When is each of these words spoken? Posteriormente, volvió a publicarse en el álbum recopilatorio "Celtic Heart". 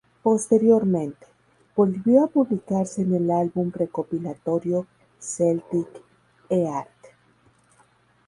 Posteriormente, 0.23 1.27
volvió 1.75 2.23
a 2.23 2.27
publicarse 2.27 3.03
en 3.03 3.13
el 3.13 3.29
álbum 3.29 3.71
recopilatorio 3.71 4.87
"Celtic 5.19 5.89
Heart". 6.49 6.89